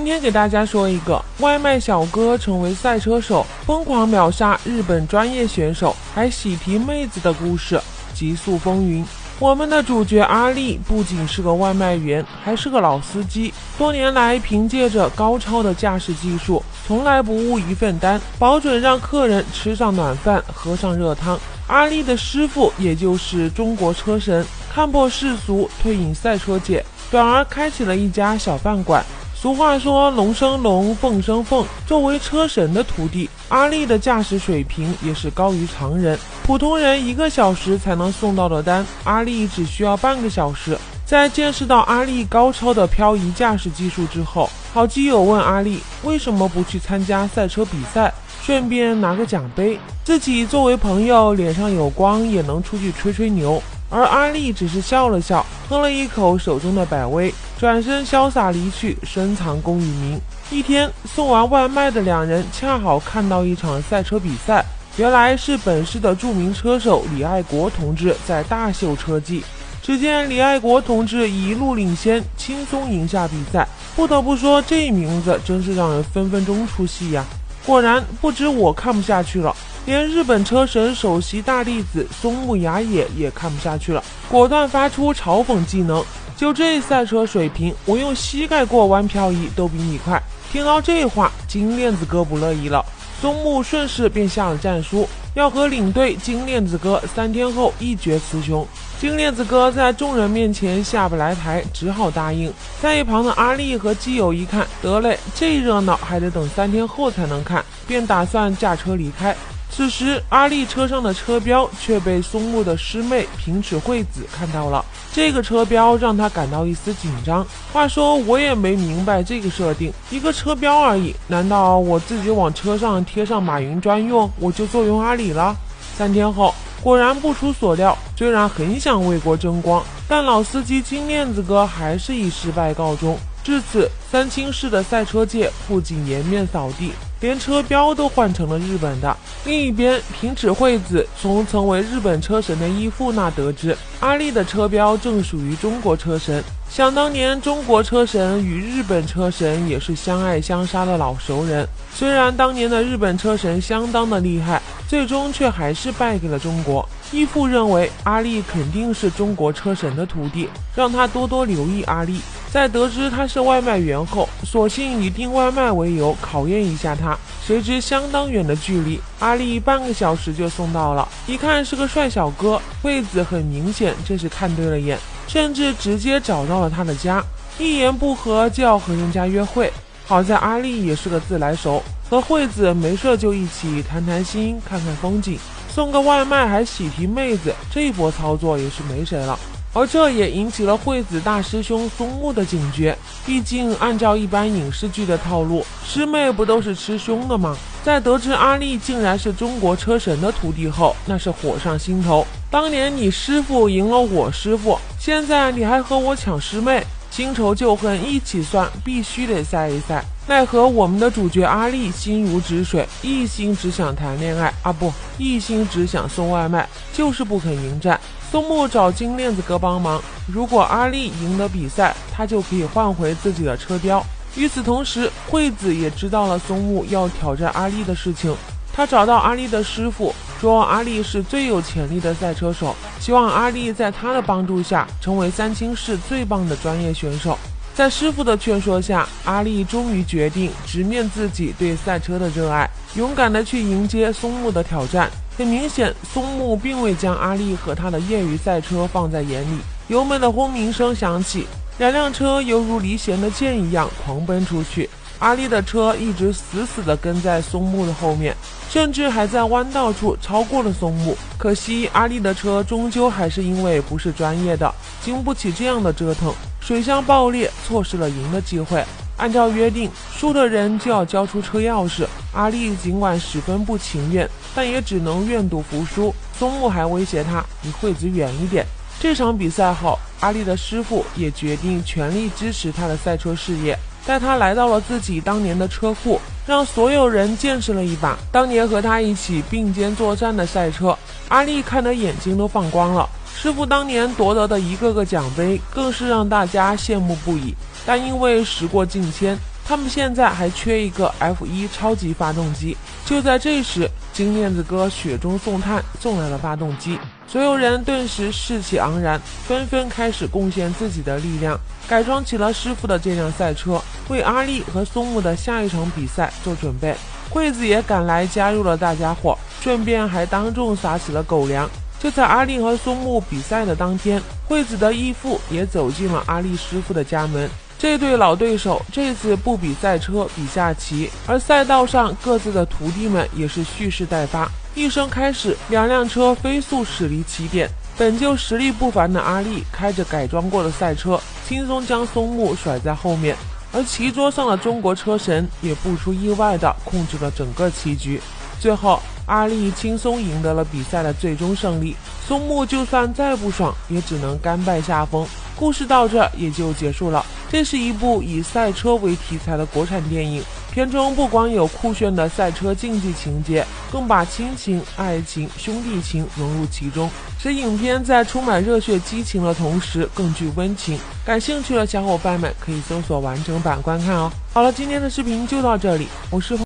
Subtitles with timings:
[0.00, 7.78] 今天给大家说一个外卖小哥成为赛车手，疯狂秒杀日本专业选手，还喜提妹子的故事，
[8.14, 9.04] 极速风云。
[9.38, 13.52] 我们的主角阿力不仅是个外卖员，还是个老司机。
[13.76, 21.38] 多年来，凭借着高超的驾驶技术，从来不误一份单，保准让客人吃上暖饭，喝上热汤。
[21.66, 29.04] 阿力的师傅，也就是中国车神，看破世俗，退隐赛车界，转而开启了一家小饭馆。
[29.40, 31.64] 俗话说龙生龙，凤生凤。
[31.86, 36.18] 作为车神的徒弟，阿力的驾驶水平也是高于常人。
[36.42, 40.76] 普通人一个小时才能送到的单，阿力只需要半个小时。
[41.06, 48.12] 在见识到阿力高超的漂移驾驶技术之后，好基友问阿力为什么不去参加赛车比赛，
[48.42, 53.62] 顺便拿个奖杯，自己作为朋友脸上有光，也能出去吹吹牛。
[53.88, 60.18] 而阿力只是笑了笑，喝了一口手中的百威，转身潇洒离去，深藏功与名。
[60.50, 64.64] 一天送完外卖的两人恰好看到一场赛车比赛，
[64.96, 69.44] 原来是本市的著名车手李爱国同志在大秀车技。
[69.82, 73.68] 只见李爱国同志一路领先，轻松赢下比赛。
[73.94, 77.22] 不得不说，这名字真是让人分分钟出戏呀！
[77.66, 79.54] 果然，不止我看不下去了。
[79.84, 86.02] 连日本车神首席大弟子松木雅也也看不下去了，果断发出嘲讽技能。
[86.40, 90.18] 就这赛车水平，我用膝盖过弯漂移都比你快。
[90.50, 92.82] 听到这话，金链子哥不乐意了，
[93.20, 98.66] 松木顺势便下了战书，要和领队金链子哥三天后一决雌雄。
[98.98, 102.50] 金链子哥在众人面前下不来台，只好答应。
[102.80, 109.36] 在一旁的阿力和基友一看，得嘞，这热闹还得等三天后才能看，便打算驾车离开。
[109.80, 114.84] 此时，阿力车上的车标却被松木的师妹平尺惠子看到了。
[115.10, 117.42] 这个车标让他感到一丝紧张。
[117.72, 125.56] 话说，我也没明白这个设定，一个车标而已，难道我自己往车上贴上马云专用，我就坐拥阿里了？
[125.96, 133.16] 三天后，果然不出所料，虽然很想为国争光，但老司机金链子哥还是以失败告终。
[133.42, 136.92] 至此，三清市的赛车界不仅颜面扫地。
[137.20, 139.14] 连车标都换成了日本的。
[139.46, 146.44] 另一边，平尺惠子从曾为日本车神的义父那得知，阿力的车标正属于中国车神。
[146.68, 151.66] 想当年，中国车神与日本车神也是相爱相杀的老熟人。
[151.92, 156.86] 虽然当年的日本车神相当的厉害，最终却还是败给了中国。
[157.12, 162.20] 义父认为阿力肯定是中国车神的徒弟，让他多多留意阿力。
[162.52, 167.16] 在得知他是外卖员后，索性以订外卖为由考验一下他。
[167.44, 171.06] 谁知相当远的距离，阿力半个小时就送到了。
[171.26, 177.22] 一看是个帅小哥，惠子很明显这是看对了眼，甚至直接找到了他的家，
[177.58, 179.72] 一言不合就要和人家约会。
[180.06, 185.38] 好在阿力也是个自来熟，和惠子没事就一起谈谈心、看看风景，
[185.72, 189.38] 送个外卖还喜提妹子，这波操作也是没谁了。
[189.72, 192.96] 而这也引起了惠子大师兄松木的警觉。
[193.24, 197.56] 毕竟，按照一般影视剧的套路，师妹不都是吃凶的吗？
[197.84, 202.26] 在得知阿力竟然是中国车神的徒弟后，那是火上心头。
[202.50, 210.04] 当年你师傅赢了我师傅，现在你还和我抢师妹，新仇旧恨一起算，必须得赛一赛。
[210.28, 218.00] 奈何我们的主角阿力心如止水，一心只想谈恋爱啊，不，一心只想送外卖，就是不肯迎战。
[218.30, 224.04] 松木找金链子哥帮忙，如果阿力赢得比赛，他就可以换回自己的车标。
[224.36, 228.32] 与此同时，惠子也知道了松木要挑战阿力的事情。
[228.72, 237.38] 他找到阿力的师傅，说阿力是最有潜力的赛车手，希望阿力在他的帮助下成为三清市最棒的专业选手。
[237.74, 245.10] 在师傅的劝说下，阿力终于决定直面自己对赛车的热爱，勇敢地去迎接松木的挑战。
[245.36, 249.58] 很明显，松木并未将阿力和他的业余赛车放在眼里。
[249.88, 251.46] 油门的轰鸣声响起，
[251.76, 254.88] 两辆车犹如离弦的箭一样狂奔出去。
[255.20, 258.34] 阿力的车一直死死地跟在松木的后面，
[258.70, 261.16] 甚至还在弯道处超过了松木。
[261.36, 264.74] 可惜，阿力的车终究还是因为不是专业的，
[265.04, 268.82] 经不起这样的折腾，水箱爆裂，错失了赢的机会。
[269.18, 272.06] 按照约定，输的人就要交出车钥匙。
[272.32, 276.14] 阿力尽管十分不情愿，但也只能愿赌服输。
[276.38, 278.64] 松木还威胁他：“离惠子远一点。”
[278.98, 290.96] 这场比赛后，阿力的师傅也决定全力支持他的赛车事业，带他来到了自己当年的车库，让所有人见识了一把当年和他一起并肩作战的赛车。
[291.28, 293.08] 阿力看得眼睛都放光了。
[293.36, 297.54] 师傅当年夺得的一个个奖杯，更是让大家羡慕不已。
[297.86, 302.76] 但因为时过境迁，他们现在还缺一个 F1 超级发动机。
[303.06, 303.88] 就在这时，
[304.20, 309.18] 金链子哥雪中送炭送来了发动机，所有人顿时士气昂然，
[309.48, 311.58] 纷纷开始贡献自己的力量，
[311.88, 316.94] 改装起了师傅的这辆赛车，为阿力和松木的下一场比赛做准备。
[317.30, 321.66] 惠子也赶来加入了大家伙，顺便还当众撒起了狗粮。
[321.98, 327.48] 就在阿力和松木比赛的当天，惠子的义父也走进了阿力师傅的家门。
[327.80, 334.46] 这对老对手这次不比赛车，比下棋，而赛道上各自的徒弟们也是蓄势待发。
[334.74, 337.70] 一声开始，两辆车飞速驶离起点。
[337.96, 341.18] 本就实力不凡的阿力开着改装过的赛车，
[341.48, 343.34] 轻松将松木甩在后面。
[343.72, 348.20] 而棋桌上的中国车神也不出意外的控制了整个棋局。
[348.60, 351.96] 最后，阿力轻松赢得了比赛的最终胜利。
[352.28, 355.26] 松木就算再不爽，也只能甘拜下风。
[355.60, 357.22] 故事到这也就结束了。
[357.50, 360.42] 这是一部以赛车为题材的国产电影，
[360.72, 370.98] 片中不光有酷炫的赛车竞技情节，更把亲情、爱情、兄弟情融入其中，使影片在充满热血激情的同时更具温情。
[371.26, 374.32] 感兴趣的小伙伴们可以搜索完整版观看哦。
[374.54, 376.58] 好了，今天的视频就到这里，我是。